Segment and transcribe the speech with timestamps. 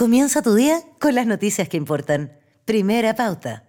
[0.00, 2.32] Comienza tu día con las noticias que importan.
[2.64, 3.64] Primera pauta.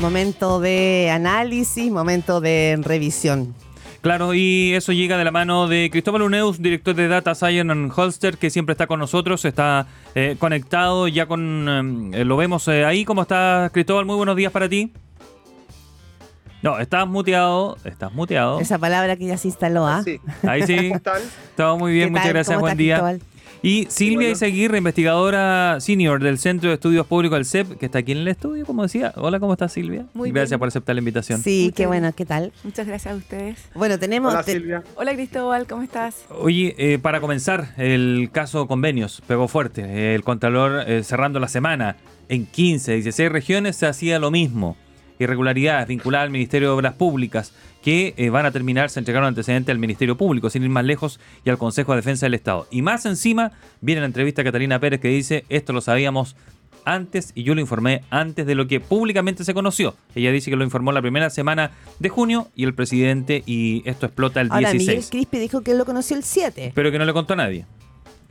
[0.00, 3.52] Momento de análisis, momento de revisión.
[4.00, 7.90] Claro, y eso llega de la mano de Cristóbal Uneus, director de Data Science en
[7.90, 12.84] Holster, que siempre está con nosotros, está eh, conectado, ya con eh, lo vemos eh,
[12.84, 13.04] ahí.
[13.04, 14.04] ¿Cómo estás, Cristóbal?
[14.04, 14.92] Muy buenos días para ti.
[16.64, 18.58] No, estás muteado, estás muteado.
[18.58, 20.00] Esa palabra que ya se instaló, ¿ah?
[20.02, 20.18] Sí.
[20.48, 20.76] Ahí sí.
[20.76, 21.20] ¿Cómo están?
[21.58, 22.94] Todo muy bien, ¿Qué muchas gracias, ¿Cómo buen día.
[22.94, 23.20] Cristóbal?
[23.60, 24.32] Y Silvia Bueno.
[24.32, 28.28] Izaguirre, investigadora senior del Centro de Estudios Públicos del CEP, que está aquí en el
[28.28, 29.12] estudio, como decía.
[29.16, 30.06] Hola, ¿cómo estás, Silvia?
[30.14, 30.58] Muy Gracias bien.
[30.58, 31.42] por aceptar la invitación.
[31.42, 32.12] Sí, Muchas qué bueno.
[32.16, 32.50] ¿qué tal?
[32.62, 33.58] Muchas gracias a ustedes.
[33.74, 34.32] Bueno, tenemos...
[34.32, 34.82] Hola te- Silvia.
[34.96, 36.24] Hola Cristóbal, ¿cómo estás?
[36.30, 40.14] Oye, eh, para comenzar, el caso convenios pegó fuerte.
[40.14, 41.96] El Contralor eh, cerrando la semana
[42.30, 44.78] en 15, 16 regiones se hacía lo mismo.
[45.18, 49.70] Irregularidades vinculadas al Ministerio de Obras Públicas que eh, van a terminar, se entregaron antecedentes
[49.70, 52.66] al Ministerio Público, sin ir más lejos, y al Consejo de Defensa del Estado.
[52.70, 56.34] Y más encima viene la entrevista de Catalina Pérez que dice, esto lo sabíamos
[56.84, 59.94] antes y yo lo informé antes de lo que públicamente se conoció.
[60.14, 64.06] Ella dice que lo informó la primera semana de junio y el presidente y esto
[64.06, 64.88] explota el Ahora, 16.
[64.88, 66.72] Miguel Crispi dijo que lo conoció el 7.
[66.74, 67.66] Pero que no le contó a nadie.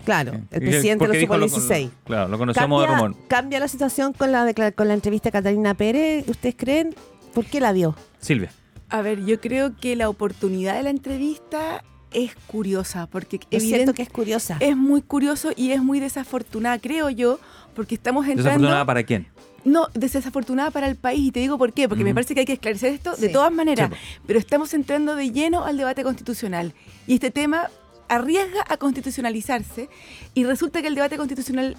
[0.05, 1.89] Claro, el presidente lo supo el dijo, lo- 16.
[2.05, 3.27] claro, lo conocemos de ¿Cambia, rumor.
[3.27, 6.27] ¿Cambia la situación con la, con la entrevista de Catalina Pérez?
[6.27, 6.95] ¿Ustedes creen?
[7.33, 7.95] ¿Por qué la dio?
[8.19, 8.51] Silvia.
[8.89, 13.67] A ver, yo creo que la oportunidad de la entrevista es curiosa, porque Es evidente-
[13.75, 14.57] cierto que es curiosa.
[14.59, 17.39] es muy curioso y es muy desafortunada, creo yo,
[17.75, 18.43] porque estamos entrando...
[18.43, 19.27] ¿Desafortunada para quién?
[19.65, 21.21] No, desafortunada para el país.
[21.27, 21.87] Y te digo por qué.
[21.87, 22.15] Porque me Ujú.
[22.15, 23.89] parece que hay que esclarecer esto de todas maneras.
[23.91, 26.73] Sí, Pero estamos entrando de lleno al debate constitucional.
[27.07, 27.69] Y este tema
[28.15, 29.89] arriesga a constitucionalizarse.
[30.33, 31.77] Y resulta que el debate constitucional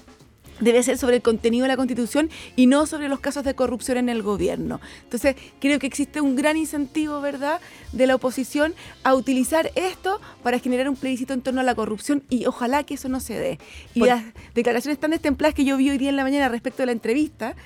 [0.60, 3.98] debe ser sobre el contenido de la Constitución y no sobre los casos de corrupción
[3.98, 4.80] en el gobierno.
[5.02, 10.60] Entonces, creo que existe un gran incentivo, ¿verdad?, de la oposición a utilizar esto para
[10.60, 13.58] generar un plebiscito en torno a la corrupción y ojalá que eso no se dé.
[13.94, 14.22] Y Por- las
[14.54, 17.56] declaraciones tan destempladas que yo vi hoy día en la mañana respecto de la entrevista,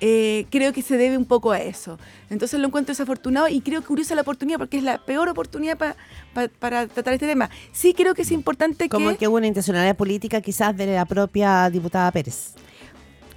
[0.00, 1.98] eh, creo que se debe un poco a eso.
[2.30, 5.96] Entonces lo encuentro desafortunado y creo curiosa la oportunidad porque es la peor oportunidad pa-
[6.34, 7.48] pa- para tratar este tema.
[7.72, 9.16] Sí creo que es importante Como que...
[9.16, 12.54] que hubo una intencionalidad política quizás de la propia diputada Pérez.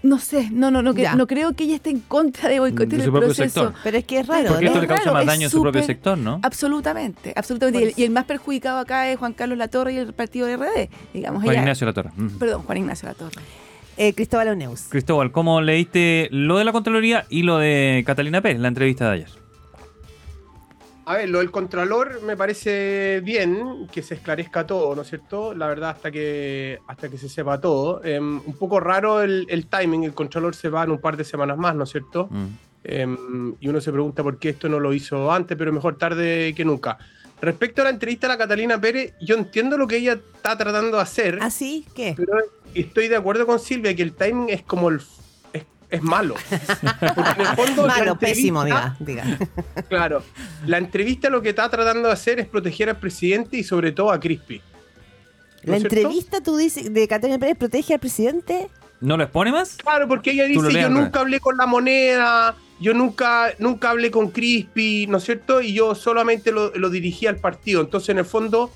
[0.01, 2.89] No sé, no, no, no, que- no creo que ella esté en contra de boicotear
[2.89, 3.63] De su el propio proceso.
[3.65, 3.73] sector.
[3.83, 5.61] Pero es que es raro, Porque Es esto le causa raro, más daño a su
[5.61, 6.39] propio sector, ¿no?
[6.41, 7.81] Absolutamente, absolutamente.
[7.81, 10.55] Y el, y el más perjudicado acá es Juan Carlos Latorre y el partido de
[10.55, 11.43] RD, digamos.
[11.43, 12.11] Juan ella- Ignacio Latorre.
[12.39, 13.41] Perdón, Juan Ignacio Latorre.
[14.01, 14.83] Eh, Cristóbal Oneus.
[14.87, 19.11] Cristóbal, ¿cómo leíste lo de la Contraloría y lo de Catalina Pérez, la entrevista de
[19.11, 19.29] ayer?
[21.03, 25.53] A ver, lo del Contralor me parece bien que se esclarezca todo, ¿no es cierto?
[25.53, 28.01] La verdad, hasta que, hasta que se sepa todo.
[28.05, 31.25] Em, un poco raro el, el timing, el Contralor se va en un par de
[31.25, 32.29] semanas más, ¿no es cierto?
[32.31, 32.45] Mm.
[32.85, 36.53] Em, y uno se pregunta por qué esto no lo hizo antes, pero mejor tarde
[36.55, 36.97] que nunca.
[37.41, 40.97] Respecto a la entrevista a la Catalina Pérez, yo entiendo lo que ella está tratando
[40.97, 41.85] de hacer, ¿Ah, sí?
[41.95, 42.13] ¿Qué?
[42.17, 42.33] pero
[42.73, 45.01] estoy de acuerdo con Silvia que el timing es como el...
[45.53, 46.35] Es, es malo.
[47.15, 48.95] Porque en el fondo Malo, pésimo, diga.
[48.99, 49.23] diga.
[49.89, 50.23] Claro.
[50.65, 54.11] La entrevista lo que está tratando de hacer es proteger al presidente y sobre todo
[54.11, 54.61] a Crispy.
[55.63, 55.95] ¿No La cierto?
[55.95, 58.69] entrevista, tú dices, de Catalina Pérez protege al presidente.
[59.01, 59.75] ¿No lo expone más?
[59.77, 60.89] Claro, porque ella dice, yo al revés".
[60.91, 65.61] nunca hablé con la moneda, yo nunca, nunca hablé con Crispy, ¿no es cierto?
[65.61, 67.81] Y yo solamente lo, lo dirigí al partido.
[67.81, 68.71] Entonces, en el fondo,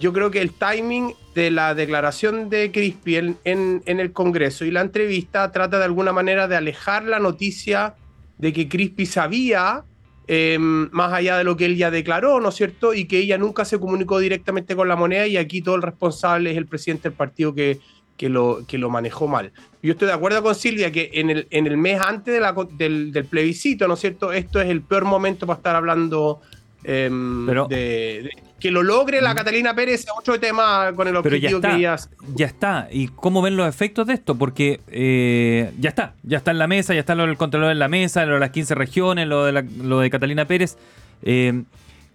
[0.00, 4.64] yo creo que el timing de la declaración de Crispy en, en- en el Congreso
[4.64, 7.94] y la entrevista trata de alguna manera de alejar la noticia
[8.38, 9.84] de que Crispy sabía,
[10.26, 12.94] eh, más allá de lo que él ya declaró, ¿no es cierto?
[12.94, 16.50] Y que ella nunca se comunicó directamente con la moneda y aquí todo el responsable
[16.50, 17.78] es el presidente del partido que,
[18.16, 19.52] que, lo, que lo manejó mal.
[19.82, 22.54] Yo estoy de acuerdo con Silvia que en el, en el mes antes de la
[22.54, 24.32] co- del, del plebiscito, ¿no es cierto?
[24.32, 26.40] Esto es el peor momento para estar hablando
[26.84, 27.76] em, Pero- de,
[28.24, 28.30] de-
[28.62, 29.34] que lo logre la.
[29.34, 31.76] Catalina Pérez es otro tema con el Pero ya objetivo que está.
[31.78, 31.96] ella
[32.34, 32.88] Ya está.
[32.92, 34.36] ¿Y cómo ven los efectos de esto?
[34.36, 36.14] Porque eh, ya está.
[36.22, 38.40] Ya está en la mesa, ya está lo del Contralor en la mesa, lo de
[38.40, 40.76] las 15 regiones, lo de, la- lo de Catalina Pérez.
[41.22, 41.64] Eh,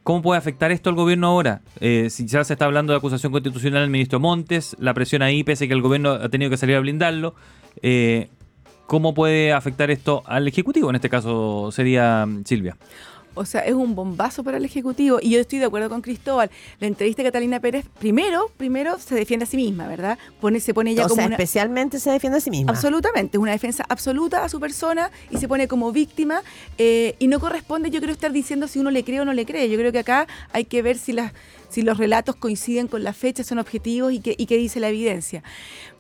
[0.04, 1.60] ¿Cómo puede afectar esto al gobierno ahora?
[1.82, 5.44] Eh, si ya se está hablando de acusación constitucional del ministro Montes, la presión ahí,
[5.44, 7.36] pese a que el gobierno ha tenido que salir a blindarlo.
[8.86, 10.90] ¿Cómo puede afectar esto al Ejecutivo?
[10.90, 12.78] En este caso sería mm, Silvia.
[13.38, 15.20] O sea, es un bombazo para el Ejecutivo.
[15.22, 16.50] Y yo estoy de acuerdo con Cristóbal.
[16.80, 20.18] La entrevista de Catalina Pérez, primero, primero se defiende a sí misma, ¿verdad?
[20.42, 21.36] Pone, se pone ella o como sea, una...
[21.36, 22.72] especialmente se defiende a sí misma.
[22.72, 26.42] Absolutamente, es una defensa absoluta a su persona y se pone como víctima
[26.78, 29.46] eh, y no corresponde yo creo estar diciendo si uno le cree o no le
[29.46, 29.70] cree.
[29.70, 31.34] Yo creo que acá hay que ver si, las,
[31.70, 34.90] si los relatos coinciden con las fechas, son objetivos y qué y qué dice la
[34.90, 35.44] evidencia.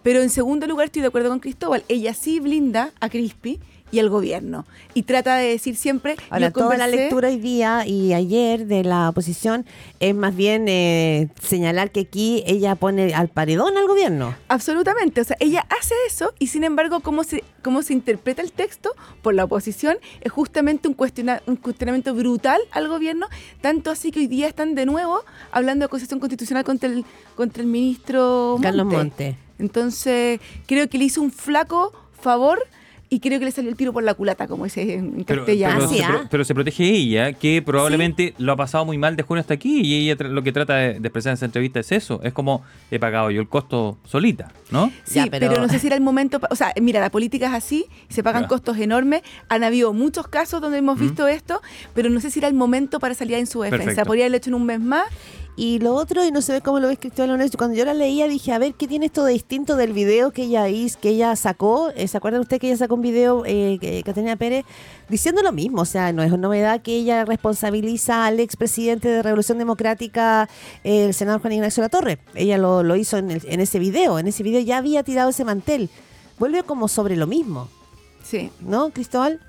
[0.03, 3.59] Pero en segundo lugar estoy de acuerdo con Cristóbal, ella sí blinda a Crispy
[3.91, 4.65] y al gobierno.
[4.93, 6.15] Y trata de decir siempre...
[6.29, 9.65] Ahora, toda la lectura hoy día y ayer de la oposición
[9.99, 14.35] es más bien eh, señalar que aquí ella pone al paredón al gobierno.
[14.49, 18.51] Absolutamente, o sea, ella hace eso y sin embargo cómo se, cómo se interpreta el
[18.51, 18.91] texto
[19.21, 23.27] por la oposición es justamente un, cuestiona- un cuestionamiento brutal al gobierno,
[23.61, 27.05] tanto así que hoy día están de nuevo hablando de acusación constitucional contra el,
[27.35, 28.97] contra el ministro Carlos Monte.
[28.97, 29.37] Monte.
[29.59, 32.63] Entonces, creo que le hizo un flaco favor
[33.09, 35.75] y creo que le salió el tiro por la culata, como dice en Pero, castellano.
[35.79, 36.07] pero Ah, sí, se, ¿ah?
[36.09, 39.53] pro- pero se protege ella, que probablemente lo ha pasado muy mal de junio hasta
[39.53, 42.19] aquí y ella lo que trata de, de expresar en esa entrevista es eso.
[42.23, 44.91] Es como he pagado yo el costo solita, ¿no?
[45.05, 45.47] Sí, Ya, pero...
[45.49, 46.39] pero- no sé si era el momento.
[46.49, 48.47] O sea, mira, la política es así, se pagan Ya.
[48.49, 49.21] costos enormes.
[49.49, 51.61] Han habido muchos casos donde hemos visto esto,
[51.93, 53.85] pero no sé si era el momento para salir en su defensa.
[53.85, 54.05] Perfecto.
[54.07, 55.05] Podría haberlo hecho en un mes más.
[55.59, 57.95] Y lo otro, y no se ve cómo lo ves Cristóbal Leonés, cuando yo la
[57.95, 61.09] leía dije, a ver, ¿qué tiene esto de distinto del video que ella hizo, que
[61.09, 61.89] ella sacó?
[61.95, 64.65] Eh, ¿Se acuerdan usted que ella sacó un video, eh, que- Catalina Pérez,
[65.09, 65.81] diciendo lo mismo?
[65.81, 70.47] O sea, no es novedad que ella responsabiliza al expresidente de Revolución Democrática,
[70.83, 72.19] eh, el senador Juan Ignacio Latorre.
[72.35, 75.31] Ella lo, lo hizo en, el- en ese video, en ese video ya había tirado
[75.31, 75.89] ese mantel.
[76.37, 77.67] Vuelve como sobre lo mismo,
[78.23, 78.51] Sí.
[78.61, 79.39] ¿no, Cristóbal?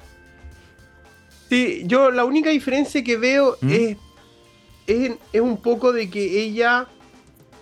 [1.51, 3.71] Sí, yo la única diferencia que veo ¿Mm?
[3.73, 3.97] es,
[4.89, 6.89] es, es un poco de que ella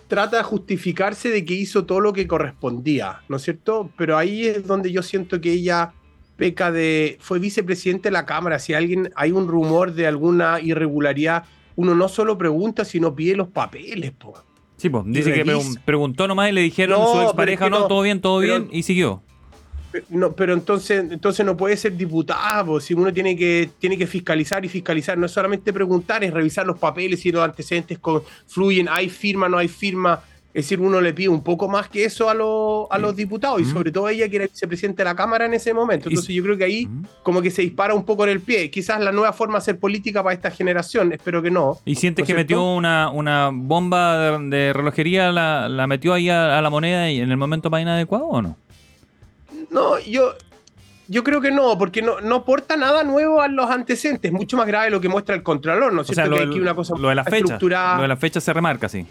[0.08, 3.90] trata de justificarse de que hizo todo lo que correspondía, ¿no es cierto?
[3.99, 5.93] Pero ahí es donde yo siento que ella
[6.37, 7.19] peca de...
[7.20, 11.44] Fue vicepresidente de la Cámara, si alguien hay un rumor de alguna irregularidad,
[11.75, 14.34] uno no solo pregunta, sino pide los papeles, po.
[14.76, 15.44] Sí, pues dice que
[15.84, 18.69] preguntó nomás y le dijeron No, su expareja, no, no, todo bien, todo pero- bien,
[18.70, 19.23] y siguió.
[20.09, 24.65] No, pero entonces, entonces no puede ser diputado, si uno tiene que, tiene que fiscalizar
[24.65, 28.89] y fiscalizar, no es solamente preguntar, es revisar los papeles si los antecedentes con- fluyen,
[28.91, 30.21] hay firma, no hay firma.
[30.55, 33.61] Es decir, uno le pide un poco más que eso a, los- a los diputados
[33.61, 33.73] y Mm.
[33.75, 36.09] sobre todo ella que era vicepresidente de la Cámara en ese momento.
[36.09, 37.03] Y- Entonces yo creo que ahí Mm.
[37.23, 38.71] como que se dispara un poco en el pie.
[38.71, 41.79] Quizás la nueva forma de hacer política para esta generación, espero que no.
[41.85, 42.41] ¿Y sientes ¿No que cierto?
[42.55, 47.11] metió una, una bomba de, de relojería, la, la metió ahí a, a la moneda
[47.11, 48.57] y en el momento más inadecuado o no?
[49.71, 50.35] No, yo,
[51.09, 54.33] yo creo que no, porque no, no aporta nada nuevo a los antecedentes.
[54.33, 56.31] Mucho más grave lo que muestra el Contralor, ¿no es O sea, cierto?
[56.39, 57.37] lo, que aquí una cosa lo de la fecha.
[57.39, 57.97] estructurada.
[57.97, 59.07] Lo de la fecha se remarca, sí.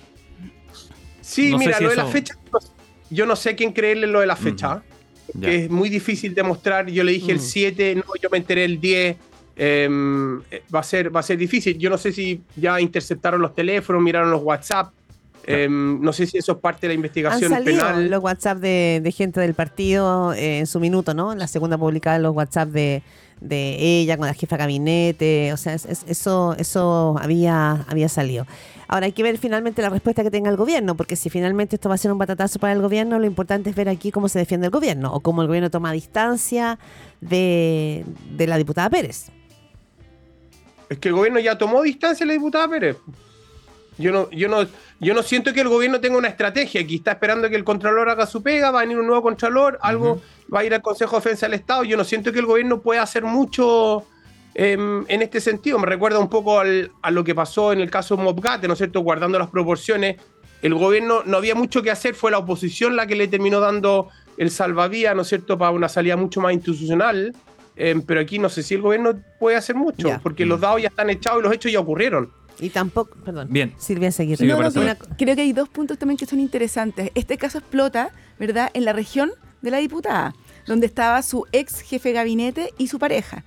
[1.22, 2.36] Sí, No mira, si lo de la fecha,
[3.10, 4.84] yo no sé quién creerle lo de la fecha,
[5.34, 5.50] Ya.
[5.50, 6.88] que es muy difícil demostrar.
[6.88, 7.42] Yo le dije el Mm.
[7.42, 9.18] 7, no, yo me enteré el 10.
[9.58, 11.78] em, eh, va, a ser, va a ser difícil.
[11.78, 14.92] Yo no sé si ya interceptaron los teléfonos, miraron los WhatsApp.
[15.48, 18.10] Em, no sé si eso es parte de la Han investigación salido penal.
[18.10, 21.32] los WhatsApp de, de gente del partido eh, en su minuto, ¿no?
[21.34, 23.02] En la segunda publicada los WhatsApp de,
[23.42, 28.10] de ella con la jefa de gabinete, o sea, es- es- eso eso había había
[28.10, 28.46] salido.
[28.88, 31.90] Ahora hay que ver finalmente la respuesta que tenga el gobierno, porque si finalmente esto
[31.90, 34.38] va a ser un batatazo para el gobierno, lo importante es ver aquí cómo se
[34.40, 36.78] defiende el gobierno o cómo el gobierno toma distancia
[37.20, 38.06] de,
[38.38, 39.32] de la diputada Pérez.
[40.90, 42.98] Es que el gobierno ya tomó distancia de la diputada Pérez.
[43.98, 44.66] Yo no, yo no,
[45.00, 46.82] yo no siento que el gobierno tenga una estrategia.
[46.82, 49.80] Aquí está esperando que el Contralor haga su pega, va a venir un nuevo Contralor,
[49.82, 50.22] algo
[50.54, 51.84] va a ir al Consejo de Defensa del Estado.
[51.86, 54.04] Yo no siento que el gobierno pueda hacer mucho
[54.54, 55.80] em, en este sentido.
[55.80, 58.78] Me recuerda un poco al- a lo que pasó en el caso Mobgate, ¿no es
[58.80, 59.00] cierto?
[59.02, 60.18] Guardando las proporciones.
[60.62, 64.10] El gobierno no había mucho que hacer, fue la oposición la que le terminó dando
[64.38, 67.34] el salvavidas, ¿no es cierto?, para una salida mucho más institucional.
[67.78, 70.88] Em, pero aquí no sé si el gobierno puede hacer mucho, porque los dados ya
[70.88, 72.32] están echados y los hechos ya ocurrieron.
[72.60, 73.48] Y tampoco, perdón.
[73.52, 73.74] Bien.
[73.78, 74.42] Silvia Seguir.
[74.44, 74.58] No,
[75.18, 77.12] creo que hay dos puntos también que son interesantes.
[77.16, 79.32] Este caso explota, ¿verdad?, en la región
[79.62, 80.34] de la diputada,
[80.68, 83.44] donde estaba su ex jefe de gabinete y su pareja.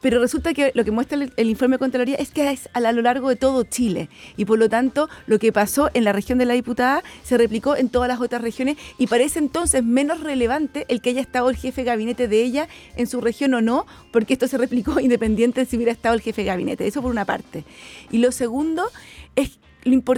[0.00, 3.02] Pero resulta que lo que muestra el, informe de Contraloría es que es a, lo
[3.02, 4.08] largo de todo Chile.
[4.36, 7.76] Y por lo tanto, lo que pasó en la región de la diputada se replicó
[7.76, 11.56] en todas las otras regiones y parece entonces menos relevante el que haya estado el
[11.56, 15.60] jefe de gabinete de ella en su región o no, porque esto se replicó independiente
[15.60, 16.86] de si hubiera estado el jefe de gabinete.
[16.86, 17.64] Eso por una parte.
[18.10, 18.84] Y lo segundo
[19.36, 19.58] es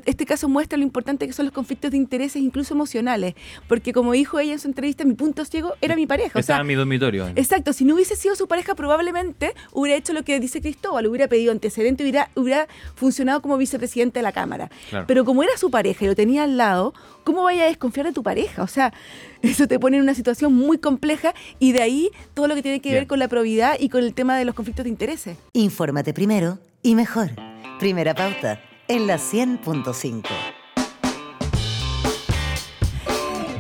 [0.05, 3.35] este caso muestra lo importante que son los conflictos de intereses, incluso emocionales,
[3.69, 6.39] porque como dijo ella en su entrevista, mi punto ciego era mi pareja.
[6.39, 7.29] O Estaba sea, en mi dormitorio.
[7.37, 11.29] Exacto, si no hubiese sido su pareja, probablemente hubiera hecho lo que dice Cristóbal, hubiera
[11.29, 14.71] pedido antecedente, hubiera, hubiera funcionado como vicepresidente de la Cámara.
[14.91, 15.07] Claro.
[15.07, 18.13] Pero como era su pareja y lo tenía al lado, ¿cómo vaya a desconfiar de
[18.13, 18.63] tu pareja?
[18.63, 18.93] O sea,
[19.43, 22.81] eso te pone en una situación muy compleja y de ahí todo lo que tiene
[22.81, 23.03] que Bien.
[23.03, 25.37] ver con la probidad y con el tema de los conflictos de intereses.
[25.53, 27.31] Infórmate primero y mejor.
[27.79, 30.29] Primera pauta en la 100.5.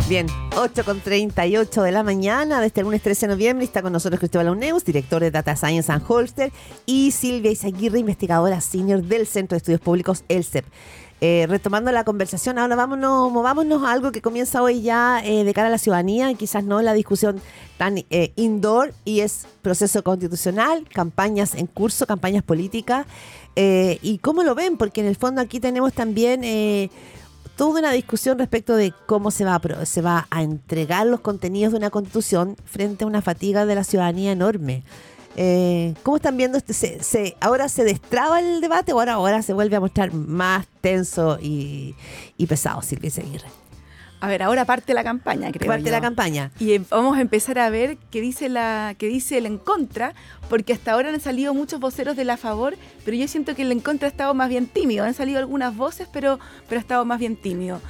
[0.08, 0.26] Bien,
[0.56, 4.18] 8 con 38 de la mañana de este lunes 13 de noviembre está con nosotros
[4.18, 6.52] Cristóbal Auneus, director de Data Science and Holster,
[6.84, 10.66] y Silvia Izaguirre, investigadora senior del Centro de Estudios Públicos, el CEP.
[11.24, 15.54] Eh, retomando la conversación, ahora vámonos, movámonos a algo que comienza hoy ya eh, de
[15.54, 17.40] cara a la ciudadanía, quizás no la discusión
[17.78, 23.06] tan eh, indoor, y es proceso constitucional, campañas en curso, campañas políticas.
[23.54, 24.76] Eh, ¿Y cómo lo ven?
[24.76, 26.90] Porque en el fondo aquí tenemos también eh,
[27.54, 31.70] toda una discusión respecto de cómo se va, a, se va a entregar los contenidos
[31.70, 34.82] de una constitución frente a una fatiga de la ciudadanía enorme.
[35.36, 36.72] Eh, ¿Cómo están viendo este?
[36.74, 40.66] Se, se- ¿Ahora se destraba el debate o ahora, ahora se vuelve a mostrar más
[40.80, 41.94] tenso y,
[42.36, 43.48] y pesado, Silvia Seguirre?
[44.20, 45.90] A ver, ahora parte la campaña, creo Parte yo.
[45.90, 46.52] la campaña.
[46.60, 50.14] Y em- vamos a empezar a ver qué dice la qué dice el en contra,
[50.48, 53.72] porque hasta ahora han salido muchos voceros de la favor, pero yo siento que el
[53.72, 55.04] en contra ha estado más bien tímido.
[55.04, 57.80] Han salido algunas voces, pero, pero ha estado más bien tímido.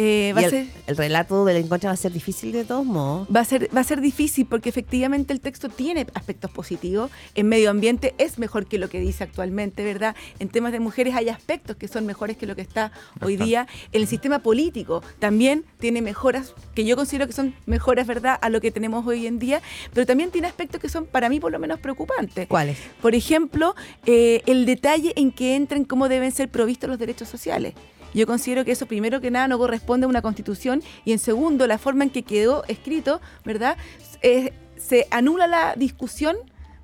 [0.00, 2.64] Eh, va, Y a el, ser, el relato del encuentro va a ser difícil de
[2.64, 3.26] todos modos.
[3.34, 7.10] va, a ser, va a ser difícil porque efectivamente el texto tiene aspectos positivos.
[7.34, 10.14] En medio ambiente es mejor que lo que dice actualmente, ¿verdad?
[10.38, 13.66] En temas de mujeres hay aspectos que son mejores que lo que está hoy día.
[13.90, 18.60] El sistema político también tiene mejoras que yo considero que son mejoras, ¿verdad?, a lo
[18.60, 19.60] que tenemos hoy en día,
[19.92, 22.46] pero también tiene aspectos que son para mí por lo menos preocupantes.
[22.46, 22.78] ¿Cuáles?
[23.02, 23.74] Por ejemplo,
[24.06, 27.74] eh, el detalle en que entran cómo deben ser provistos los derechos sociales.
[28.14, 31.66] Yo considero que eso, primero que nada, no corresponde a una constitución y, en segundo,
[31.66, 33.76] la forma en que quedó escrito, ¿verdad?
[34.22, 36.36] Eh, se anula la discusión,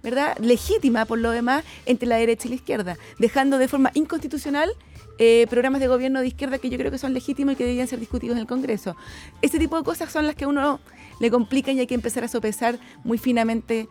[0.02, 0.36] ¿verdad?
[0.38, 4.70] Legítima, por lo demás, entre la derecha y la izquierda, dejando de forma inconstitucional
[5.18, 7.86] eh, programas de gobierno de izquierda que yo creo que son legítimos y que deberían
[7.86, 8.96] ser discutidos en el Congreso.
[9.42, 10.80] Ese tipo de cosas son las que a uno
[11.20, 13.88] le complican y hay que empezar a sopesar muy finamente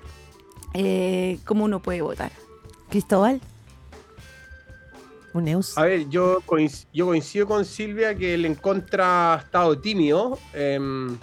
[0.73, 2.31] eh, cómo uno puede votar.
[2.89, 3.41] Cristóbal.
[5.77, 10.37] A ver, yo, coinc- yo coincido con Silvia que el en contra ha estado tímido.
[10.53, 11.17] em,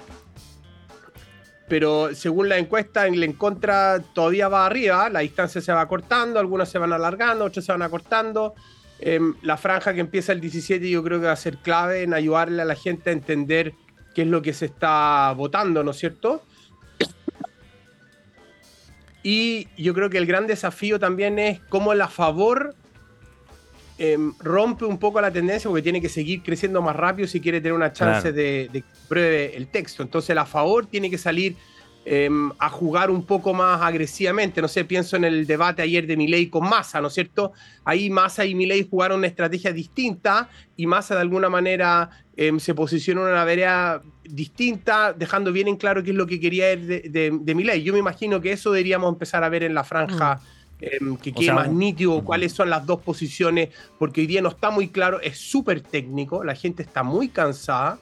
[1.69, 5.09] pero según la encuesta, el en contra todavía va arriba.
[5.09, 8.55] La distancia se va cortando, algunas se van alargando, otras se van acortando.
[8.99, 12.13] Em, la franja que empieza el 17 yo creo que va a ser clave en
[12.13, 13.73] ayudarle a la gente a entender
[14.15, 16.43] qué es lo que se está votando, ¿no es cierto?
[19.23, 22.75] Y yo creo que el gran desafío también es cómo la favor
[24.03, 27.61] em, rompe un poco la tendencia porque tiene que seguir creciendo más rápido si quiere
[27.61, 28.37] tener una chance Claro.
[28.37, 30.03] de, de que pruebe el texto.
[30.03, 31.55] Entonces la favor tiene que salir
[32.07, 34.63] em, a jugar un poco más agresivamente.
[34.63, 37.53] No sé, pienso en el debate ayer de Milei con Massa, ¿no es cierto?
[37.85, 42.75] Ahí Massa y Milei jugaron una estrategia distinta y Massa de alguna manera em, se
[42.75, 47.01] posicionó en una vereda distinta, dejando bien en claro qué es lo que quería de,
[47.03, 47.83] de, de Milei.
[47.83, 50.41] Yo me imagino que eso deberíamos empezar a ver en la franja.
[50.81, 53.69] Em, que O quede sea, más nítido cuáles son las dos posiciones,
[53.99, 57.99] porque hoy día no está muy claro, es súper técnico, la gente está muy cansada.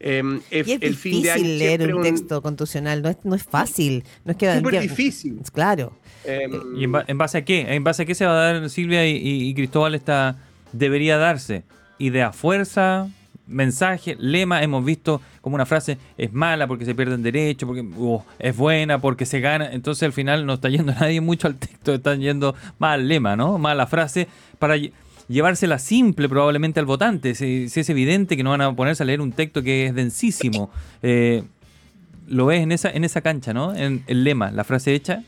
[0.00, 0.08] Y
[0.50, 4.04] es el fin de año difícil leer un texto constitucional, no es, no es fácil.
[4.24, 5.40] No es que Súper que- difícil.
[5.52, 5.96] Claro.
[6.24, 7.74] em, ¿Y en, ba- en base a qué?
[7.74, 10.36] ¿En base a qué se va a dar Silvia y, y- y Cristóbal esta
[10.72, 11.62] debería darse?
[11.98, 13.08] ¿Idea fuerza?
[13.46, 14.16] ¿Mensaje?
[14.18, 14.62] ¿Lema?
[14.62, 17.84] Hemos visto como una frase es mala porque se pierden derechos, porque
[18.38, 19.70] es buena porque se gana.
[19.72, 23.36] Entonces al final no está yendo nadie mucho al texto, están yendo más al lema,
[23.36, 23.58] ¿no?
[23.58, 24.92] Más a la frase para lle-
[25.28, 27.34] llevársela simple probablemente al votante.
[27.34, 29.94] Si, si es evidente que no van a ponerse a leer un texto que es
[29.94, 30.70] densísimo.
[31.02, 31.42] Eh,
[32.26, 33.74] lo ves en esa, en esa cancha, ¿no?
[33.74, 35.22] En el lema, la frase hecha.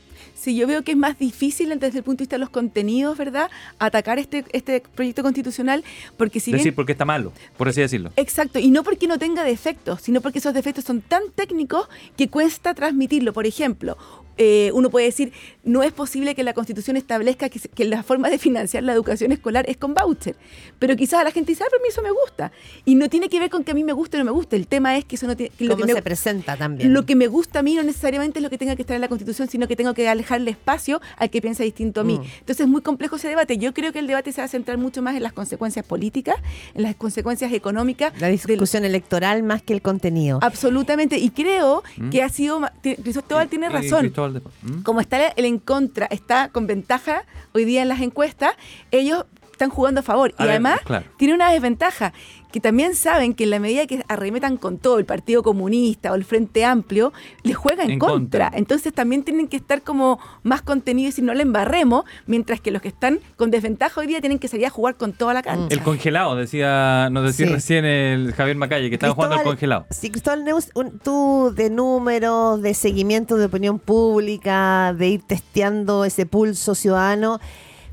[0.47, 3.17] Sí, yo veo que es más difícil desde el punto de vista de los contenidos,
[3.17, 3.49] ¿verdad?
[3.79, 5.83] Atacar este, este proyecto constitucional,
[6.15, 6.75] porque si decir bien...
[6.75, 8.11] porque está malo, por así decirlo.
[8.15, 12.29] Exacto, y no porque no tenga defectos, sino porque esos defectos son tan técnicos que
[12.29, 13.33] cuesta transmitirlo.
[13.33, 13.97] Por ejemplo,
[14.37, 15.33] eh, uno puede decir,
[15.65, 19.31] no es posible que la Constitución establezca que, que la forma de financiar la educación
[19.33, 20.35] escolar es con voucher.
[20.79, 22.51] Pero quizás a la gente dice, ah, pero a mí eso me gusta.
[22.85, 24.55] Y no tiene que ver con que a mí me guste o no me guste.
[24.55, 25.51] El tema es que eso no tiene...
[25.57, 26.93] que lo Cómo que me- se presenta también.
[26.93, 29.01] lo que me gusta a mí no necesariamente es lo que tenga que estar en
[29.01, 30.03] la Constitución, sino que tengo que
[30.37, 32.17] dejarle espacio al que piensa distinto a mí.
[32.19, 32.23] Mm.
[32.39, 33.57] Entonces es muy complejo ese debate.
[33.57, 36.35] Yo creo que el debate se va a centrar mucho más en las consecuencias políticas,
[36.75, 38.13] en las consecuencias económicas.
[38.19, 40.39] La del- discusión electoral más que el contenido.
[40.41, 41.17] Absolutamente.
[41.17, 42.09] Y creo Mm.
[42.09, 42.61] que ha sido...
[42.81, 43.99] Cristóbal tiene Eh, razón.
[44.01, 44.41] Cristóbal.
[44.61, 44.81] ¿Mm?
[44.83, 48.51] Como está el en contra, está con ventaja hoy día en las encuestas,
[48.91, 49.25] ellos
[49.57, 50.33] están jugando a favor.
[50.37, 51.05] A y ver, además claro.
[51.17, 52.13] tiene una desventaja,
[52.51, 56.15] que también saben que en la medida que arremetan con todo el Partido Comunista o
[56.15, 57.11] el Frente Amplio,
[57.43, 58.45] les juega en, En contra.
[58.45, 58.51] contra.
[58.57, 62.81] Entonces también tienen que estar como más contenidos y no le embarremos, mientras que los
[62.81, 65.67] que están con desventaja hoy día tienen que salir a jugar con toda la cancha.
[65.75, 67.53] El congelado, decía, nos decía Sí.
[67.53, 69.85] recién el Javier Macalle, que estaba jugando al congelado.
[69.89, 76.05] Sí, Cristóbal Neus, un- tú de números, de seguimiento de opinión pública, de ir testeando
[76.05, 77.39] ese pulso ciudadano.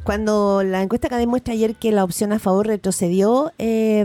[0.05, 4.05] Cuando la encuesta que demuestra ayer que la opción a favor retrocedió eh,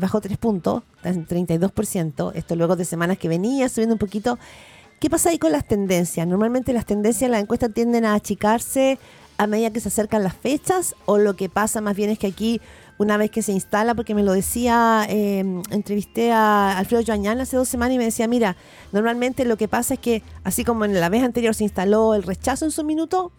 [0.00, 4.38] bajó tres puntos, está en 32%, esto luego de semanas que venía subiendo un poquito.
[4.98, 6.26] ¿Qué pasa ahí con las tendencias?
[6.26, 8.98] Normalmente las tendencias en la encuesta tienden a achicarse
[9.36, 12.28] a medida que se acercan las fechas o lo que pasa más bien es que
[12.28, 12.62] aquí
[12.96, 17.58] una vez que se instala, porque me lo decía, eh, entrevisté a Alfredo Joañán hace
[17.58, 18.56] dos semanas y me decía, mira,
[18.90, 22.22] normalmente lo que pasa es que, así como en la vez anterior se instaló el
[22.22, 23.32] rechazo en su minuto,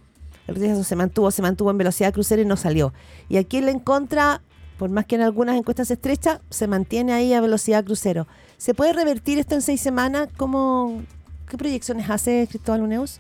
[0.48, 2.94] el rechazo se mantuvo, se mantuvo en velocidad crucero y no salió.
[3.30, 4.42] Y aquí en la en contra,
[4.78, 8.28] por más que en algunas encuestas estrechas, se mantiene ahí a velocidad crucero.
[8.58, 10.30] ¿Se puede revertir esto en seis semanas?
[10.38, 11.02] ¿Cómo,
[11.50, 13.20] ¿Qué proyecciones hace Cristóbal Uneus?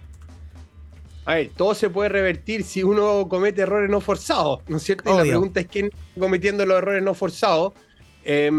[1.26, 5.10] A ver, todo se puede revertir si uno comete errores no forzados, ¿no es cierto?
[5.14, 7.74] Y la pregunta es quién está cometiendo los errores no forzados.
[8.24, 8.50] Eh,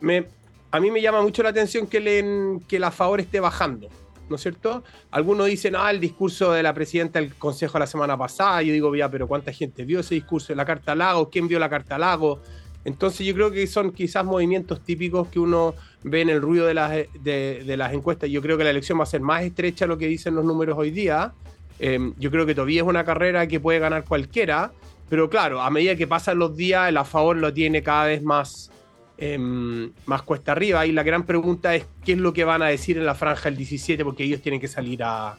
[0.00, 0.26] me-
[0.70, 3.88] a mí me llama mucho la atención que, le, que la favor esté bajando,
[4.28, 4.84] ¿no es cierto?
[5.10, 8.62] Algunos dicen, ah, el discurso de la presidenta del Consejo la semana pasada.
[8.62, 11.30] Yo digo, ya, pero ¿cuánta gente vio ese discurso de la Carta Lago?
[11.30, 12.40] ¿Quién vio la Carta Lago?
[12.84, 16.74] Entonces yo creo que son quizás movimientos típicos que uno ve en el ruido de
[16.74, 18.28] las, de, de las encuestas.
[18.28, 20.76] Yo creo que la elección va a ser más estrecha lo que dicen los números
[20.78, 21.32] hoy día.
[21.78, 24.72] Eh, yo creo que todavía es una carrera que puede ganar cualquiera,
[25.08, 28.22] pero claro, a medida que pasan los días, el a favor lo tiene cada vez
[28.22, 28.70] más,
[29.18, 30.86] em, más cuesta arriba.
[30.86, 33.48] Y la gran pregunta es qué es lo que van a decir en la franja
[33.48, 35.36] el 17, porque ellos tienen que salir a, a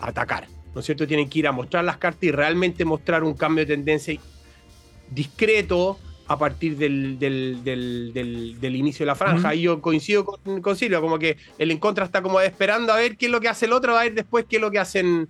[0.00, 1.06] atacar, ¿no es cierto?
[1.06, 4.18] Tienen que ir a mostrar las cartas y realmente mostrar un cambio de tendencia
[5.10, 9.54] discreto a partir del, del, del- del- del inicio de la franja.
[9.54, 12.96] Y yo coincido con, con Silvia, como que el en contra está como esperando a
[12.96, 14.80] ver qué es lo que hace el otro, a ver después qué es lo que
[14.80, 15.28] hacen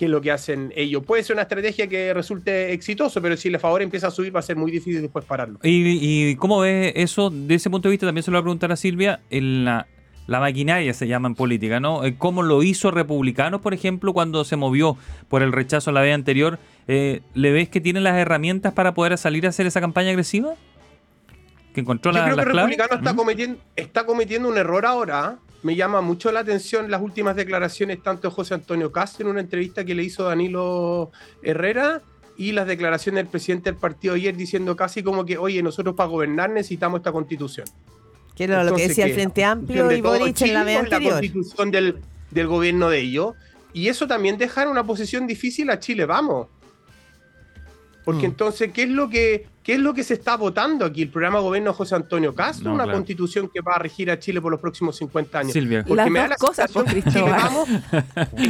[0.00, 1.04] qué es lo que hacen ellos.
[1.04, 4.40] Puede ser una estrategia que resulte exitoso, pero si el favor empieza a subir va
[4.40, 5.58] a ser muy difícil después pararlo.
[5.62, 8.06] ¿Y, y cómo ves eso de ese punto de vista?
[8.06, 9.20] También se lo voy a preguntar a Silvia.
[9.28, 9.86] En la,
[10.26, 12.02] la maquinaria se llama en política, ¿no?
[12.06, 14.96] Eh, ¿Cómo lo hizo Republicanos, por ejemplo, cuando se movió
[15.28, 16.58] por el rechazo a la vez anterior?
[16.88, 20.54] Eh, ¿Le ves que tiene las herramientas para poder salir a hacer esa campaña agresiva?
[21.74, 22.70] ¿Que encontró Yo la- creo que las el claves?
[22.76, 25.36] republicano está cometiendo, está cometiendo un error ahora.
[25.36, 25.49] ¿eh?
[25.62, 29.40] Me llama mucho la atención las últimas declaraciones tanto de José Antonio Castro en una
[29.40, 31.10] entrevista que le hizo Danilo
[31.42, 32.00] Herrera
[32.38, 36.08] y las declaraciones del presidente del partido ayer diciendo casi como que, oye, nosotros para
[36.08, 37.66] gobernar necesitamos esta constitución.
[38.34, 39.12] Que era lo que decía el.
[39.12, 41.12] Frente Amplio de y todo Boric en la Chile vez o la anterior.
[41.12, 41.98] constitución del,
[42.30, 43.34] del gobierno de ellos.
[43.74, 46.46] Y eso también deja en una posición difícil a Chile, vamos.
[48.04, 48.30] Porque Mm.
[48.30, 51.02] entonces, ¿qué es, lo que, ¿qué es lo que se está votando aquí?
[51.02, 52.70] ¿El programa de gobierno de José Antonio Castro?
[52.70, 52.98] No, ¿Una claro.
[52.98, 55.52] constitución que va a regir a Chile por los próximos 50 años?
[55.52, 55.84] Silvia.
[55.86, 57.40] Porque Las me da dos la cosas, sensación pues, Cristóbal.
[57.40, 57.68] vamos,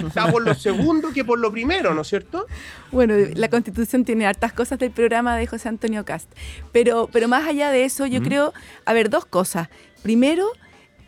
[0.06, 2.46] está por lo segundo que por lo primero, ¿no es cierto?
[2.90, 6.32] Bueno, la constitución tiene hartas cosas del programa de José Antonio Cast.
[6.72, 8.54] Pero, pero más allá de eso, yo creo,
[8.86, 9.68] a ver, dos cosas.
[10.02, 10.46] Primero,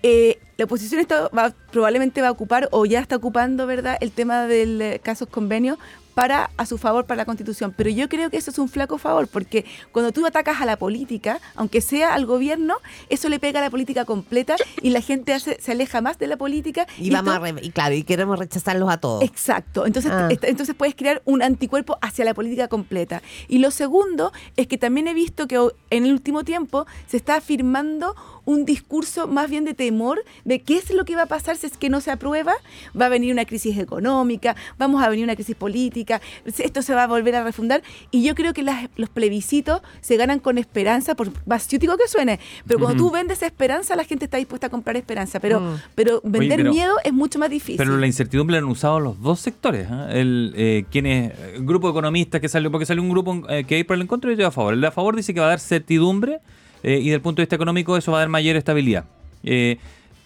[0.03, 4.13] eh, la oposición está, va- probablemente va a ocupar o ya está ocupando, ¿verdad?, el
[4.13, 5.79] tema del eh, casos convenios
[6.15, 7.75] para a su favor para la constitución.
[7.77, 10.77] Pero yo creo que eso es un flaco favor, porque cuando tú atacas a la
[10.77, 12.77] política, aunque sea al gobierno,
[13.09, 16.27] eso le pega a la política completa y la gente hace- se aleja más de
[16.27, 16.87] la política.
[16.99, 19.23] Y, vamos a y claro, y queremos rechazarlos a todos.
[19.23, 19.87] Exacto.
[19.87, 20.29] Entonces, Ah.
[20.43, 23.23] entonces puedes crear un anticuerpo hacia la política completa.
[23.49, 25.57] Y lo segundo es que también he visto que
[25.91, 30.77] en el último tiempo se está afirmando un discurso más bien de temor de qué
[30.79, 32.53] es lo que va a pasar si es que no se aprueba.
[33.01, 37.05] Va a venir una crisis económica, vamos a venir una crisis política, esto se va
[37.05, 37.83] a volver a refundar.
[38.11, 42.09] Y yo creo que las- los plebiscitos se ganan con esperanza, por más ciútico que
[42.09, 42.41] suene.
[42.67, 43.11] Pero cuando Ujú.
[43.11, 45.39] tú vendes esperanza, la gente está dispuesta a comprar esperanza.
[45.41, 45.75] Pero, Mm.
[45.95, 47.77] pero vender pero- miedo es mucho más difícil.
[47.77, 49.87] Pero la incertidumbre la han usado los dos sectores.
[49.91, 50.09] ¿ah?
[50.11, 53.77] El, eh, quienes, el grupo de economistas que salió, porque salió un grupo eh, que
[53.77, 54.75] hay por el encuentro y otro a favor.
[54.75, 56.41] El de a favor dice que va a dar certidumbre
[56.83, 59.05] eh, y del punto de vista económico eso va a dar mayor estabilidad.
[59.45, 59.79] Eh,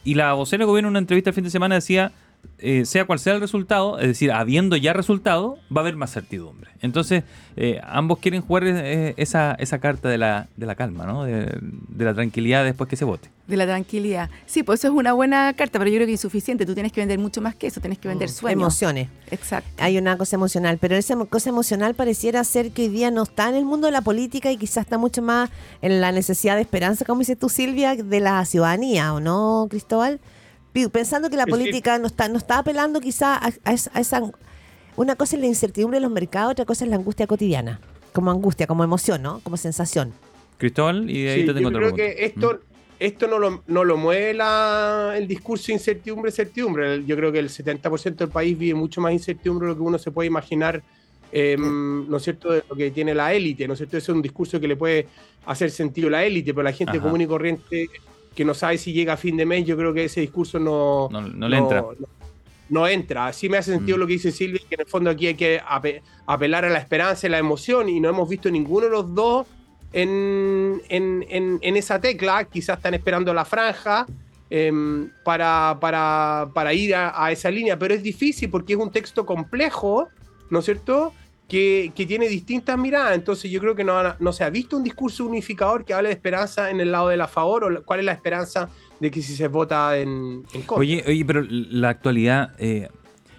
[0.05, 2.12] y la vocera del gobierno en una entrevista el fin de semana decía,
[2.59, 6.12] eh, sea cual sea el resultado, es decir, habiendo ya resultado, va a haber más
[6.12, 6.71] certidumbre.
[6.81, 7.25] Entonces,
[7.57, 11.25] eh, ambos quieren jugar esa, esa carta de la, de la calma, ¿no?
[11.25, 13.31] de la tranquilidad después que se vote.
[13.46, 14.28] De la tranquilidad.
[14.44, 16.66] Sí, pues eso es una buena carta, pero yo creo que es insuficiente.
[16.66, 18.61] Tú tienes que vender mucho más que eso, tienes que vender sueños.
[18.61, 19.09] Emociones.
[19.30, 19.70] Exacto.
[19.78, 23.48] Hay una cosa emocional, pero esa cosa emocional pareciera ser que hoy día no está
[23.48, 26.62] en el mundo de la política y quizás está mucho más en la necesidad de
[26.62, 30.18] esperanza, como dices tú, Silvia, de la ciudadanía, ¿o no, Cristóbal?
[30.92, 34.22] Pensando que la política no está, no está apelando quizás a, a esa, a esa-
[34.96, 37.80] Una cosa es la incertidumbre de los mercados, otra cosa es la angustia cotidiana.
[38.12, 39.40] Como angustia, como emoción, ¿no?
[39.40, 40.12] Como sensación.
[40.59, 42.16] Cristóbal, y de ahí Sí, te tengo yo otra creo pregunta.
[42.18, 42.61] que esto,
[42.98, 47.04] esto no, lo, no lo mueve la- el discurso de incertidumbre, certidumbre.
[47.04, 49.98] Yo creo que el 70% del país vive mucho más incertidumbre de lo que uno
[49.98, 50.82] se puede imaginar,
[51.32, 53.96] eh, ¿no es cierto?, de lo que tiene la élite, ¿no es cierto?
[53.98, 55.06] Ese es un discurso que le puede
[55.46, 57.02] hacer sentido a la élite, pero la gente Ajá.
[57.04, 57.88] común y corriente
[58.35, 61.09] que no sabe si llega a fin de mes, yo creo que ese discurso no,
[61.11, 61.85] No, no le entra.
[62.68, 63.32] no, entra.
[63.32, 64.00] Sí me hace sentido Mm.
[64.00, 66.78] lo que dice Silvia, que en el fondo aquí hay que ape- apelar a la
[66.78, 69.46] esperanza y la emoción, y no hemos visto ninguno de los dos
[70.02, 72.44] en, esa tecla.
[72.44, 74.06] Quizás están esperando la franja
[74.50, 80.09] em, para, para- ir a, esa línea, pero es difícil porque es un texto complejo,
[80.50, 81.12] ¿no es cierto?
[81.48, 83.14] que, tiene distintas miradas.
[83.14, 86.14] Entonces yo creo que no, no se ha visto un discurso unificador que hable de
[86.14, 88.68] esperanza en el lado de la favor o cuál es la esperanza
[89.00, 90.78] de que si se vota en, en contra.
[90.78, 92.88] Oye, oye, pero la actualidad, eh,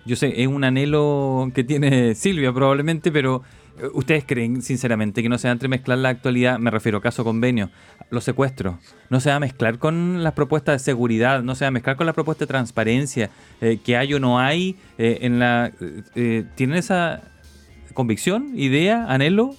[0.06, 3.44] yo sé, es un anhelo que tiene Silvia probablemente, pero
[3.94, 6.60] ¿ustedes creen sinceramente que no se va a entremezclar la actualidad?
[6.60, 7.70] Me refiero caso convenio,
[8.10, 8.76] los secuestros.
[9.10, 11.96] No se va a mezclar con las propuestas de seguridad, no se va a mezclar
[11.96, 13.30] con la propuesta de transparencia,
[13.62, 15.72] eh, que hay o no hay eh, en la...
[15.80, 17.22] eh, eh, ¿Tienen esa
[17.94, 19.56] convicción, idea, anhelo?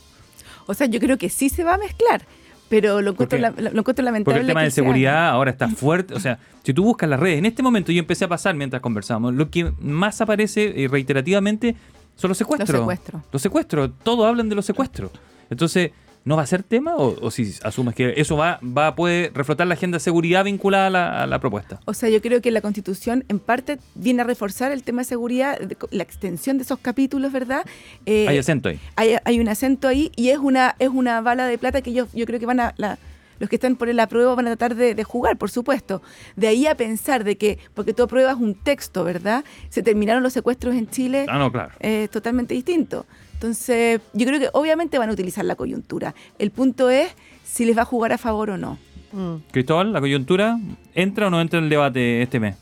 [0.67, 2.23] O sea, yo creo que sí se va a mezclar,
[2.69, 4.25] pero lo encuentro, la- lo encuentro lamentable.
[4.25, 6.15] Porque el tema de seguridad ahora está fuerte.
[6.15, 8.83] O sea, si tú buscas las redes, en este momento yo empecé a pasar mientras
[8.83, 11.75] conversamos, lo que más aparece eh, reiterativamente
[12.19, 12.69] son los secuestros.
[12.69, 13.23] Los secuestros.
[13.33, 15.11] Los secuestros, todos hablan de los secuestros.
[15.49, 15.93] Entonces,
[16.25, 19.67] ¿no va a ser tema o, o si asumes que eso va, va poder reflotar
[19.67, 21.81] la agenda de seguridad vinculada a la, a la propuesta?
[21.87, 25.05] O sea, yo creo que la Constitución en parte viene a reforzar el tema de
[25.07, 25.59] seguridad,
[25.91, 27.65] la extensión de esos capítulos, ¿verdad?
[28.05, 28.79] Eh, Hay acento ahí.
[28.97, 32.09] hay, hay un acento ahí y es una es una bala de plata que yo,
[32.13, 32.99] yo creo que van a la-
[33.39, 36.03] los que están por el apruebo van a tratar de, de jugar, por supuesto.
[36.37, 39.45] De ahí a pensar de que, porque tú apruebas un texto, ¿verdad?
[39.69, 41.73] Se terminaron los secuestros en Chile, Ah, no, claro.
[41.81, 43.07] es totalmente distinto.
[43.35, 46.15] Entonces, yo creo que obviamente van a utilizar la coyuntura.
[46.39, 48.79] El punto es si les va a jugar a favor o no.
[49.13, 49.37] Mm.
[49.53, 50.59] Cristóbal, la coyuntura,
[50.95, 52.57] ¿entra o no entra en el debate este mes?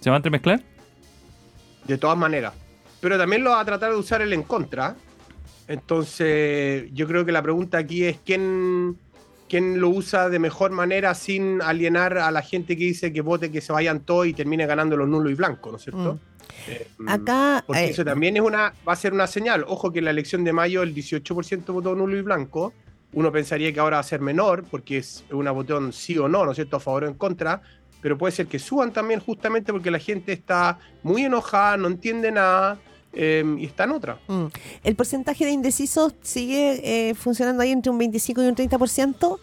[0.00, 0.62] ¿Se va a entremezclar?
[1.86, 2.52] De todas maneras.
[3.00, 4.96] Pero también lo va a tratar de usar él en contra.
[5.68, 8.96] Entonces, yo creo que la pregunta aquí es quién,
[9.48, 13.50] quién lo usa de mejor manera sin alienar a la gente que dice que vote,
[13.50, 16.14] que se vayan todos y termine ganando los nulos y blancos, ¿no es cierto?
[16.14, 16.18] Mm.
[16.68, 19.64] Eh, Acá, Porque eh, eso también es una, va a ser una señal.
[19.66, 22.72] Ojo que en la elección de mayo el 18% votó nulo y blanco.
[23.12, 26.44] Uno pensaría que ahora va a ser menor porque es una votación sí o no,
[26.44, 26.76] ¿no es cierto?
[26.76, 27.62] A favor o en contra.
[28.02, 32.30] Pero puede ser que suban también justamente porque la gente está muy enojada, no entiende
[32.30, 32.78] nada
[33.18, 34.18] eh, y está en otra.
[34.28, 34.44] mm,
[34.84, 39.38] el porcentaje de indecisos sigue eh, funcionando ahí entre un 25 y un 30%,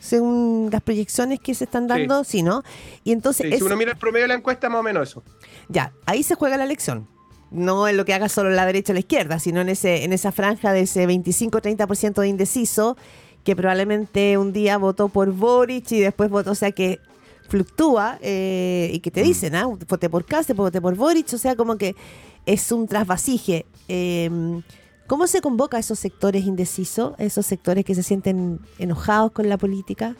[0.00, 2.62] según las proyecciones que se están dando, sí, ¿no?
[3.04, 5.10] Y entonces, Sí, es- si uno mira el promedio de la encuesta, más o menos
[5.10, 5.22] eso.
[5.68, 7.06] ya, ahí se juega la elección.
[7.50, 10.12] No en lo que haga solo la derecha o la izquierda, sino en, ese, en
[10.12, 12.96] esa franja de ese 25-30% de indeciso
[13.44, 16.98] que probablemente un día votó por Boric y después votó, o sea que
[17.50, 21.56] fluctúa eh, y que te dicen, ah, voté por después voté por Boric, o sea,
[21.56, 21.94] como que
[22.46, 23.66] es un trasvasije.
[23.88, 24.30] Eh,
[25.06, 29.58] ¿Cómo se convoca a esos sectores indecisos, esos sectores que se sienten enojados con la
[29.58, 30.14] política?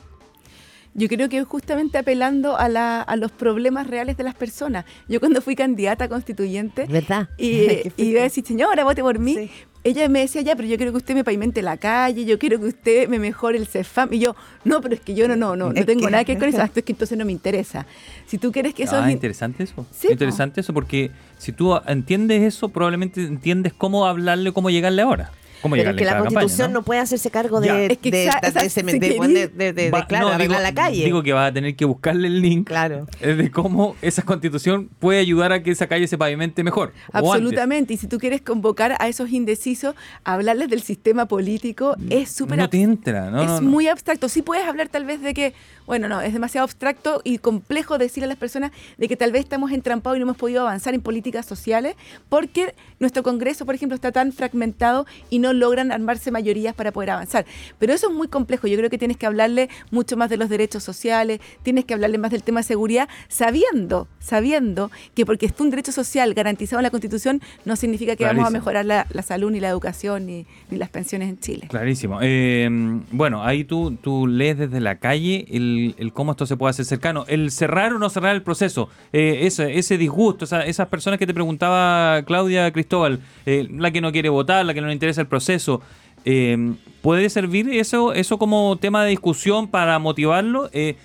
[0.94, 4.84] Yo creo que justamente apelando a, la- a los problemas reales de las personas.
[5.08, 7.28] Yo cuando fui candidata constituyente ¿Verdad?
[7.38, 9.36] y, y iba a decir, señora, vote por mí.
[9.36, 9.50] Sí.
[9.82, 12.60] Ella me decía, ya, pero yo quiero que usted me pavimente la calle, yo quiero
[12.60, 14.12] que usted me mejore el CEFAM.
[14.12, 16.32] Y yo, no, pero es que yo no, no, no, no tengo que- nada que
[16.34, 16.58] ver con eso.
[16.62, 17.86] Ah, Es que entonces no me interesa.
[18.26, 18.96] Si tú quieres que eso...
[18.96, 19.86] ah, es- interesante eso.
[19.90, 25.30] Sí, interesante eso porque si tú entiendes eso, probablemente entiendes cómo hablarle, cómo llegarle ahora.
[25.62, 26.80] Cómo Pero que la cada campaña, constitución ¿no?
[26.80, 27.74] no puede hacerse cargo Ya.
[27.74, 31.04] de, Es que de, esa- de de- de- Va- claro, no, arreglar digo, la calle.
[31.04, 33.06] Digo que va a tener que buscarle el link Claro.
[33.20, 36.92] eh, de cómo esa constitución puede ayudar a que esa calle se pavimente mejor.
[37.12, 37.94] Absolutamente.
[37.94, 39.94] Y si tú quieres convocar a esos indecisos,
[40.24, 43.68] hablarles del sistema político es súper No te entra, no, es no, no.
[43.70, 44.28] muy abstracto.
[44.28, 45.54] Sí puedes hablar tal vez de que,
[45.90, 49.40] bueno, no, es demasiado abstracto y complejo decirle a las personas de que tal vez
[49.40, 51.96] estamos entrampados y no hemos podido avanzar en políticas sociales
[52.28, 57.10] porque nuestro Congreso, por ejemplo, está tan fragmentado y no logran armarse mayorías para poder
[57.10, 57.44] avanzar.
[57.80, 58.68] Pero eso es muy complejo.
[58.68, 62.18] Yo creo que tienes que hablarle mucho más de los derechos sociales, tienes que hablarle
[62.18, 66.84] más del tema de seguridad, sabiendo, sabiendo que porque está un derecho social garantizado en
[66.84, 70.46] la Constitución no significa que vamos a mejorar la, la salud, ni la educación, ni,
[70.70, 71.66] ni las pensiones en Chile.
[71.68, 72.20] Clarísimo.
[72.22, 72.68] Eh,
[73.10, 76.84] bueno, ahí tú, tú lees desde la calle el, el cómo esto se puede hacer
[76.84, 77.24] cercano.
[77.28, 78.88] El cerrar o no cerrar el proceso.
[79.12, 84.00] Eh, ese, ese disgusto, esa- esas personas que te preguntaba Claudia Cristóbal, eh, la que
[84.00, 85.80] no quiere votar, la que no le interesa el proceso.
[86.24, 90.68] eh, ¿Puede servir eso, eso como tema de discusión para motivarlo?
[90.72, 90.96] Eh,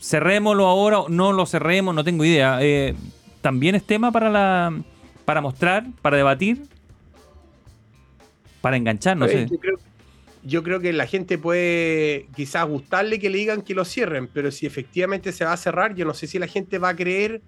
[0.00, 2.58] cerrémoslo ahora, o no lo cerremos, no tengo idea.
[3.40, 4.72] ¿También es tema para, la,
[5.24, 6.64] para mostrar, para debatir?
[8.60, 9.46] Para enganchar, no sé.
[9.50, 9.76] yo, creo,
[10.48, 14.50] yo creo que la gente puede quizás gustarle que le digan que lo cierren, pero
[14.50, 17.42] si efectivamente se va a cerrar, yo no sé si la gente va a creer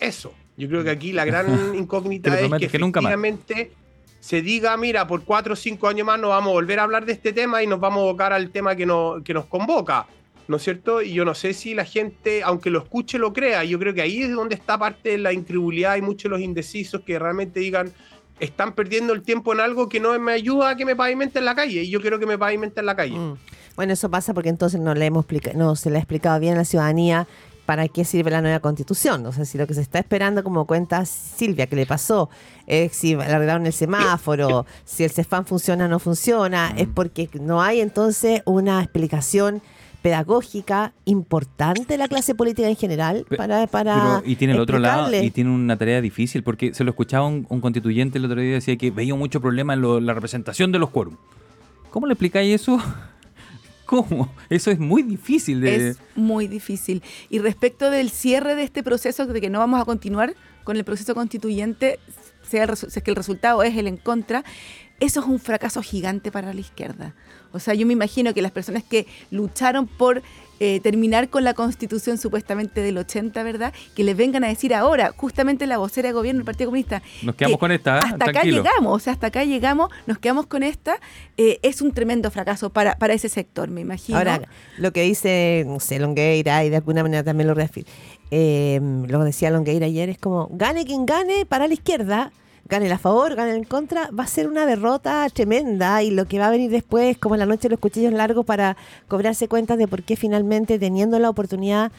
[0.00, 0.34] eso.
[0.56, 3.12] Yo creo que aquí la gran incógnita es que, prometo que nunca más.
[3.12, 3.72] efectivamente
[4.20, 7.06] se diga, mira, por cuatro o cinco años más no vamos a volver a hablar
[7.06, 10.06] de este tema y nos vamos a abocar al tema que, no- que nos convoca.
[10.48, 11.02] ¿No es cierto?
[11.02, 13.64] Y yo no sé si la gente, aunque lo escuche, lo crea.
[13.64, 16.40] Yo creo que ahí es donde está parte de la incredulidad y muchos de los
[16.40, 17.92] indecisos que realmente digan,
[18.40, 21.54] están perdiendo el tiempo en algo que no me ayuda a que me pavimenten la
[21.54, 21.82] calle.
[21.82, 23.18] Y yo quiero que me pavimenten la calle.
[23.18, 23.36] Mm.
[23.76, 26.58] Bueno, eso pasa porque entonces no le hemos no se le ha explicado bien a
[26.58, 27.26] la ciudadanía
[27.66, 29.26] ¿para qué sirve la nueva constitución?
[29.26, 32.30] O sea, si lo que se está esperando, como cuenta Silvia, que le pasó,
[32.66, 37.28] es si le arreglaron el semáforo, si el CEFAM funciona o no funciona, es porque
[37.38, 39.60] no hay entonces una explicación
[40.06, 44.78] pedagógica importante de la clase política en general para, para Pero, y tiene el otro
[44.78, 48.40] lado, y tiene una tarea difícil, porque se lo escuchaba un, un constituyente el otro
[48.40, 51.16] día, decía que veía mucho problema en lo- la representación de los quórum.
[51.90, 52.78] ¿Cómo le explicáis eso?
[53.84, 54.32] ¿Cómo?
[54.48, 55.88] Eso es muy difícil de...
[55.90, 57.02] Es muy difícil.
[57.28, 60.84] Y respecto del cierre de este proceso, de que no vamos a continuar con el
[60.84, 61.98] proceso constituyente,
[62.48, 64.44] sea el resu- si es que el resultado es el en contra,
[65.00, 67.14] eso es un fracaso gigante para la izquierda.
[67.56, 70.22] O sea, yo me imagino que las personas que lucharon por
[70.58, 73.74] eh, terminar con la constitución supuestamente del 80, ¿verdad?
[73.94, 77.02] Que les vengan a decir ahora, justamente la vocera de gobierno del Partido Comunista.
[77.22, 78.00] Nos quedamos que con esta, ¿eh?
[78.04, 80.98] Hasta acá llegamos, o sea, hasta acá llegamos, nos quedamos con esta.
[81.36, 84.16] eh, es un tremendo fracaso para, para ese sector, me imagino.
[84.16, 87.90] Ahora, lo que dice, no sé, Longueira, y de alguna manera también lo reafirma,
[88.30, 92.32] eh, lo decía Longueira ayer, es como, gane quien gane para la izquierda,
[92.68, 96.38] gane a favor, gane en contra, va a ser una derrota tremenda y lo que
[96.38, 98.76] va a venir después, como en la noche de los cuchillos largos, para
[99.08, 101.92] cobrarse cuentas de por qué finalmente, teniendo la oportunidad,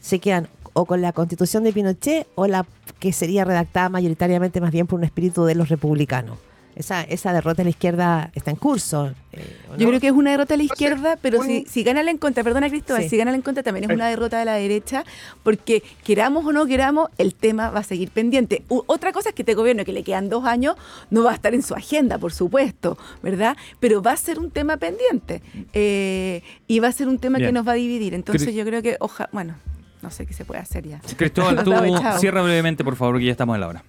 [0.00, 2.66] se quedan o con la constitución de Pinochet o la
[3.00, 6.38] que sería redactada mayoritariamente más bien por un espíritu de los republicanos.
[6.78, 9.12] Esa, esa derrota de la izquierda está en curso.
[9.32, 11.82] eh, ¿o Yo creo que es una derrota de la izquierda, pero un- si, si
[11.82, 13.08] gana la en contra, perdona Cristóbal, Sí.
[13.08, 15.04] si gana la en contra también es una derrota de la derecha,
[15.42, 18.62] porque queramos o no queramos, el tema va a seguir pendiente.
[18.68, 20.76] U- otra cosa es que este gobierno, que le quedan dos años,
[21.10, 23.56] no va a estar en su agenda, por supuesto, ¿verdad?
[23.80, 27.48] Pero va a ser un tema pendiente eh, y va a ser un tema Bien.
[27.48, 28.14] que nos va a dividir.
[28.14, 29.56] Entonces yo creo que, oja, bueno,
[30.00, 31.00] no sé qué se puede hacer ya.
[31.16, 31.72] Cristóbal, tú
[32.20, 33.84] cierra brevemente, por favor, que ya estamos en la hora.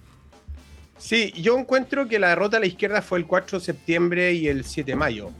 [1.00, 4.48] Sí, yo encuentro que la derrota a la izquierda fue el 4 de septiembre y
[4.48, 5.30] el 7 de mayo.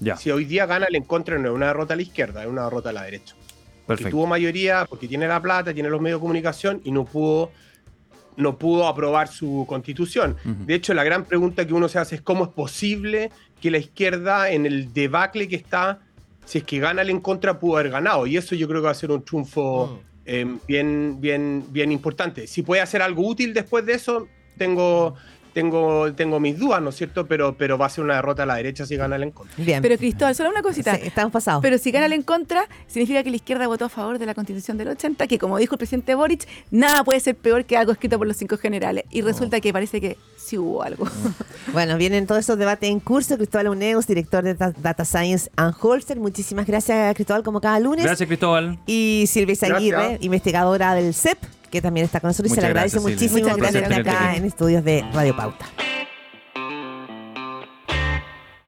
[0.00, 2.42] Ya, Si hoy día gana el en contra, no es una derrota a la izquierda,
[2.42, 3.34] es una derrota a la derecha.
[3.86, 4.10] Porque perfecto.
[4.10, 7.50] tuvo mayoría, porque tiene la plata, tiene los medios de comunicación y no pudo,
[8.36, 10.36] no pudo aprobar su constitución.
[10.44, 13.30] De hecho, la gran pregunta que uno se hace es cómo es posible
[13.60, 16.00] que la izquierda, en el debacle que está,
[16.46, 18.26] si es que gana el en contra, pudo haber ganado.
[18.26, 22.46] Y eso yo creo que va a ser un triunfo eh, bien, bien, bien importante.
[22.46, 24.28] Si puede hacer algo útil después de eso,
[24.60, 25.14] tengo,
[25.54, 27.26] tengo, tengo mis dudas, ¿no es cierto?
[27.26, 29.56] Pero, pero va a ser una derrota a la derecha si gana el en contra.
[29.64, 29.80] Bien.
[29.82, 30.94] Pero Cristóbal, solo una cosita.
[30.96, 31.62] Sí, estamos pasados.
[31.62, 34.34] Pero si gana el en contra, significa que la izquierda votó a favor de la
[34.34, 37.90] constitución del 80, que como dijo el presidente Boric, nada puede ser peor que algo
[37.92, 39.04] escrito por los cinco generales.
[39.10, 41.06] Y resulta que parece que sí hubo algo.
[41.72, 43.36] Bueno, vienen todos esos debates en curso.
[43.36, 46.18] Cristóbal Uneus, director de Ta- Data Science and Holster.
[46.18, 48.04] Muchísimas gracias, Cristóbal, como cada lunes.
[48.04, 48.78] Gracias, Cristóbal.
[48.86, 51.38] Y Silvia Aguirre, investigadora del CEP,
[51.70, 55.04] que también está con nosotros y se le agradece muchísimo tenerte acá en estudios de
[55.12, 55.66] Radio Pauta.